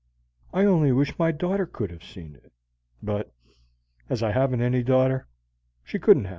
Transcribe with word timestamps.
I 0.51 0.65
only 0.65 0.91
wish 0.91 1.19
my 1.19 1.31
daughter 1.31 1.67
could 1.67 1.91
have 1.91 2.03
seen 2.03 2.33
it; 2.33 2.51
but 3.03 3.31
as 4.09 4.23
I 4.23 4.31
haven't 4.31 4.63
any 4.63 4.81
daughter, 4.81 5.27
she 5.83 5.99
couldn't 5.99 6.23
have. 6.25 6.29